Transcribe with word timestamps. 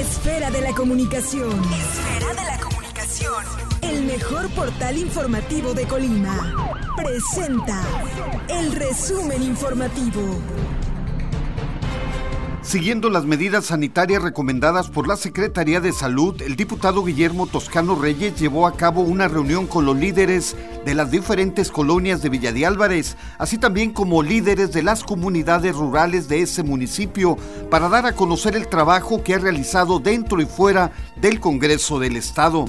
Esfera 0.00 0.50
de 0.50 0.62
la 0.62 0.74
comunicación. 0.74 1.48
Esfera 1.48 2.34
de 2.34 2.44
la 2.44 2.58
comunicación. 2.58 3.44
El 3.82 4.02
mejor 4.04 4.48
portal 4.50 4.98
informativo 4.98 5.74
de 5.74 5.86
Colima. 5.86 6.52
Presenta 6.96 7.80
el 8.48 8.72
resumen 8.72 9.44
informativo. 9.44 10.40
Siguiendo 12.62 13.10
las 13.10 13.24
medidas 13.24 13.66
sanitarias 13.66 14.22
recomendadas 14.22 14.88
por 14.88 15.08
la 15.08 15.16
Secretaría 15.16 15.80
de 15.80 15.92
Salud, 15.92 16.40
el 16.40 16.54
diputado 16.54 17.04
Guillermo 17.04 17.48
Toscano 17.48 17.96
Reyes 18.00 18.38
llevó 18.40 18.68
a 18.68 18.76
cabo 18.76 19.02
una 19.02 19.26
reunión 19.26 19.66
con 19.66 19.84
los 19.84 19.96
líderes 19.96 20.56
de 20.86 20.94
las 20.94 21.10
diferentes 21.10 21.72
colonias 21.72 22.22
de 22.22 22.28
Villa 22.28 22.52
de 22.52 22.64
Álvarez, 22.64 23.16
así 23.38 23.58
también 23.58 23.92
como 23.92 24.22
líderes 24.22 24.72
de 24.72 24.84
las 24.84 25.02
comunidades 25.02 25.74
rurales 25.74 26.28
de 26.28 26.42
ese 26.42 26.62
municipio, 26.62 27.36
para 27.68 27.88
dar 27.88 28.06
a 28.06 28.14
conocer 28.14 28.54
el 28.54 28.68
trabajo 28.68 29.24
que 29.24 29.34
ha 29.34 29.38
realizado 29.38 29.98
dentro 29.98 30.40
y 30.40 30.46
fuera 30.46 30.92
del 31.20 31.40
Congreso 31.40 31.98
del 31.98 32.16
Estado. 32.16 32.66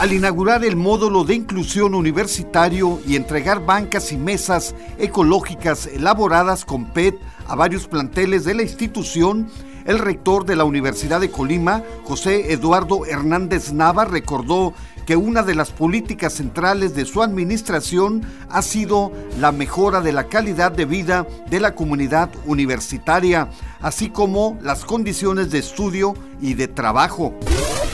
Al 0.00 0.14
inaugurar 0.14 0.64
el 0.64 0.76
módulo 0.76 1.24
de 1.24 1.34
inclusión 1.34 1.94
universitario 1.94 3.02
y 3.06 3.16
entregar 3.16 3.66
bancas 3.66 4.12
y 4.12 4.16
mesas 4.16 4.74
ecológicas 4.96 5.88
elaboradas 5.88 6.64
con 6.64 6.86
PET 6.86 7.20
a 7.46 7.54
varios 7.54 7.86
planteles 7.86 8.46
de 8.46 8.54
la 8.54 8.62
institución, 8.62 9.50
el 9.84 9.98
rector 9.98 10.46
de 10.46 10.56
la 10.56 10.64
Universidad 10.64 11.20
de 11.20 11.30
Colima, 11.30 11.82
José 12.04 12.50
Eduardo 12.50 13.04
Hernández 13.04 13.74
Nava, 13.74 14.06
recordó 14.06 14.72
que 15.04 15.16
una 15.16 15.42
de 15.42 15.54
las 15.54 15.70
políticas 15.70 16.32
centrales 16.32 16.94
de 16.94 17.04
su 17.04 17.22
administración 17.22 18.22
ha 18.48 18.62
sido 18.62 19.12
la 19.38 19.52
mejora 19.52 20.00
de 20.00 20.12
la 20.12 20.28
calidad 20.28 20.72
de 20.72 20.86
vida 20.86 21.26
de 21.50 21.60
la 21.60 21.74
comunidad 21.74 22.30
universitaria, 22.46 23.50
así 23.82 24.08
como 24.08 24.58
las 24.62 24.86
condiciones 24.86 25.50
de 25.50 25.58
estudio 25.58 26.14
y 26.40 26.54
de 26.54 26.68
trabajo. 26.68 27.34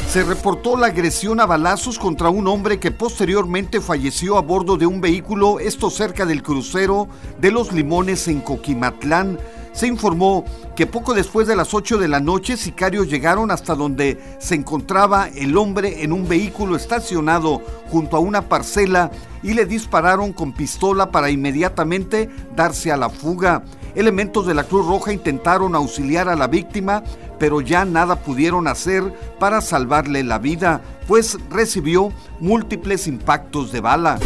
Se 0.09 0.23
reportó 0.23 0.77
la 0.77 0.87
agresión 0.87 1.41
a 1.41 1.47
balazos 1.47 1.99
contra 1.99 2.31
un 2.31 2.47
hombre 2.47 2.79
que 2.79 2.91
posteriormente 2.91 3.81
falleció 3.81 4.39
a 4.39 4.41
bordo 4.41 4.77
de 4.77 4.87
un 4.87 5.01
vehículo, 5.01 5.59
esto 5.59 5.91
cerca 5.91 6.25
del 6.25 6.43
crucero 6.43 7.09
de 7.39 7.51
los 7.51 7.73
Limones 7.73 8.29
en 8.29 8.41
Coquimatlán. 8.41 9.39
Se 9.73 9.87
informó 9.87 10.45
que 10.75 10.87
poco 10.87 11.13
después 11.13 11.47
de 11.47 11.55
las 11.55 11.75
8 11.75 11.99
de 11.99 12.09
la 12.09 12.21
noche, 12.21 12.57
sicarios 12.57 13.09
llegaron 13.09 13.51
hasta 13.51 13.75
donde 13.75 14.19
se 14.39 14.55
encontraba 14.55 15.29
el 15.29 15.55
hombre 15.59 16.03
en 16.03 16.13
un 16.13 16.27
vehículo 16.27 16.77
estacionado 16.77 17.61
junto 17.91 18.17
a 18.17 18.21
una 18.21 18.49
parcela 18.49 19.11
y 19.43 19.53
le 19.53 19.67
dispararon 19.67 20.33
con 20.33 20.55
pistola 20.55 21.11
para 21.11 21.29
inmediatamente 21.29 22.31
darse 22.55 22.91
a 22.91 22.97
la 22.97 23.11
fuga. 23.11 23.65
Elementos 23.95 24.47
de 24.47 24.55
la 24.55 24.65
Cruz 24.65 24.87
Roja 24.87 25.13
intentaron 25.13 25.75
auxiliar 25.75 26.29
a 26.29 26.37
la 26.37 26.47
víctima, 26.47 27.03
pero 27.39 27.61
ya 27.61 27.85
nada 27.85 28.17
pudieron 28.17 28.69
hacer 28.69 29.03
para 29.39 29.61
salvarle 29.61 30.23
la 30.23 30.39
vida, 30.39 30.81
pues 31.07 31.39
recibió 31.51 32.13
múltiples 32.41 33.07
impactos 33.07 33.73
de 33.73 33.81
bala. 33.81 34.19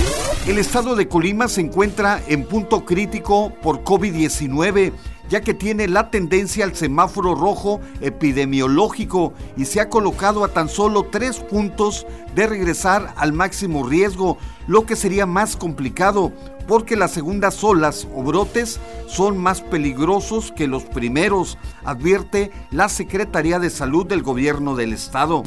El 0.47 0.59
estado 0.59 0.97
de 0.97 1.07
Colima 1.07 1.49
se 1.49 1.61
encuentra 1.61 2.23
en 2.27 2.45
punto 2.45 2.85
crítico 2.85 3.53
por 3.63 3.85
COVID-19 3.85 4.93
ya 5.31 5.41
que 5.41 5.55
tiene 5.55 5.87
la 5.87 6.11
tendencia 6.11 6.65
al 6.65 6.75
semáforo 6.75 7.37
rojo 7.37 7.81
epidemiológico 8.01 9.33
y 9.57 9.65
se 9.65 9.81
ha 9.81 9.89
colocado 9.89 10.45
a 10.45 10.49
tan 10.49 10.69
solo 10.69 11.07
tres 11.11 11.39
puntos 11.39 12.05
de 12.35 12.49
regresar 12.49 13.15
al 13.17 13.33
máximo 13.33 13.89
riesgo, 13.89 14.39
lo 14.67 14.87
que 14.87 14.97
sería 14.97 15.27
más 15.27 15.57
complicado 15.57 16.33
porque 16.67 16.97
las 16.97 17.13
segundas 17.13 17.63
olas 17.63 18.09
o 18.15 18.23
brotes 18.23 18.81
son 19.07 19.39
más 19.39 19.61
peligrosos 19.61 20.53
que 20.53 20.67
los 20.67 20.83
primeros, 20.85 21.59
advierte 21.85 22.51
la 22.71 22.89
Secretaría 22.89 23.59
de 23.61 23.71
Salud 23.71 24.07
del 24.07 24.23
Gobierno 24.23 24.75
del 24.75 24.93
Estado. 24.93 25.45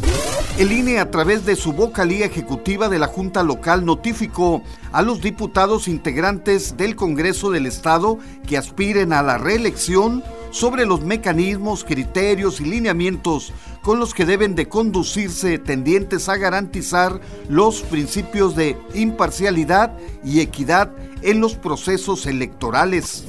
El 0.58 0.72
INE 0.72 1.00
a 1.00 1.10
través 1.10 1.46
de 1.46 1.56
su 1.56 1.74
vocalía 1.74 2.28
ejecutiva 2.28 2.88
de 2.88 3.00
la 3.00 3.08
Junta 3.08 3.42
Local 3.42 3.86
notificó 3.86 4.62
a 4.92 5.02
los 5.02 5.20
diputados 5.20 5.88
integrantes 5.88 6.78
del 6.78 6.96
Congreso 6.96 7.50
del 7.50 7.66
Estado 7.66 8.20
que 8.46 8.58
aspiren 8.58 9.14
a 9.14 9.24
la 9.24 9.40
reelección 9.40 10.24
sobre 10.52 10.86
los 10.86 11.02
mecanismos, 11.02 11.84
criterios 11.84 12.62
y 12.62 12.66
lineamientos 12.66 13.52
con 13.82 14.00
los 14.00 14.14
que 14.14 14.26
deben 14.26 14.54
de 14.54 14.70
conducirse 14.70 15.58
tendientes 15.58 16.30
a 16.30 16.38
garantizar 16.38 17.20
los 17.50 17.82
principios 17.82 18.56
de 18.56 18.78
imparcialidad 18.94 19.98
y 20.24 20.40
equidad 20.40 20.92
en 21.24 21.42
los 21.42 21.56
procesos 21.56 22.28
electorales. 22.28 23.24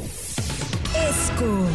Esco. 0.94 1.66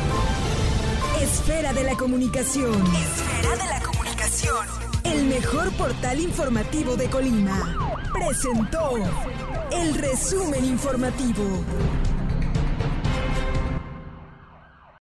Esfera 1.20 1.74
de 1.74 1.84
la 1.86 1.96
comunicación. 1.96 2.72
Esfera 2.72 3.56
de 3.56 3.68
la 3.68 3.82
comunicación. 3.82 4.89
El 5.12 5.26
mejor 5.26 5.72
portal 5.72 6.20
informativo 6.20 6.96
de 6.96 7.10
Colima. 7.10 7.76
Presentó 8.14 8.96
el 9.72 9.96
resumen 9.96 10.64
informativo. 10.64 11.64